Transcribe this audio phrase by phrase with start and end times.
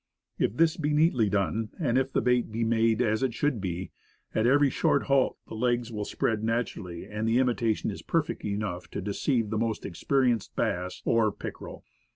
[0.39, 3.91] If this be neatly done, and if the bait be made as it should be,
[4.33, 8.87] at every short halt the legs will spread naturally, and the imitation is perfect enough
[8.89, 11.83] to deceive the most experienced bass or pickerel.